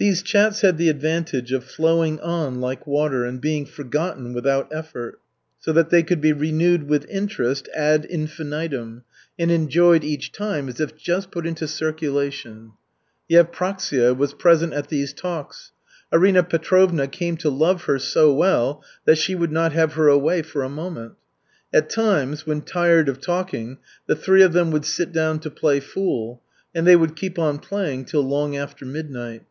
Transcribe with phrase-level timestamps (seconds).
[0.00, 5.18] These chats had the advantage of flowing on like water and being forgotten without effort,
[5.58, 9.02] so that they could be renewed with interest ad infinitum,
[9.40, 12.74] and enjoyed each time as if just put into circulation.
[13.28, 15.72] Yevpraksia was present at these talks.
[16.12, 20.42] Arina Petrovna came to love her so well that she would not have her away
[20.42, 21.14] for a moment.
[21.72, 25.80] At times, when tired of talking, the three of them would sit down to play
[25.80, 26.40] fool,
[26.72, 29.42] and they would keep on playing till long after midnight.